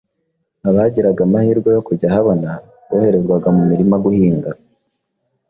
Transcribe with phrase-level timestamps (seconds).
[0.69, 2.49] Abagiraga amahirwe yo kujya ahabona
[2.87, 4.51] boherezwaga mu mirima guhinga.